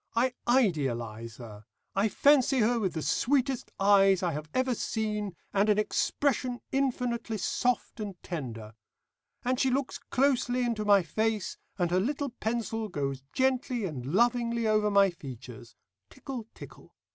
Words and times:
I 0.15 0.33
idealise 0.47 1.37
her; 1.37 1.63
I 1.95 2.09
fancy 2.09 2.61
her 2.61 2.79
with 2.79 2.93
the 2.95 3.03
sweetest 3.03 3.71
eyes 3.79 4.23
I 4.23 4.31
have 4.31 4.49
ever 4.51 4.73
seen, 4.73 5.35
and 5.53 5.69
an 5.69 5.77
expression 5.77 6.59
infinitely 6.71 7.37
soft 7.37 7.99
and 7.99 8.15
tender. 8.23 8.73
And 9.45 9.59
she 9.59 9.69
looks 9.69 9.99
closely 9.99 10.63
into 10.63 10.85
my 10.85 11.03
face, 11.03 11.55
and 11.77 11.91
her 11.91 11.99
little 11.99 12.29
pencil 12.29 12.89
goes 12.89 13.21
gently 13.31 13.85
and 13.85 14.03
lovingly 14.03 14.65
over 14.65 14.89
my 14.89 15.11
features. 15.11 15.75
Tickle, 16.09 16.47
tickle. 16.55 16.95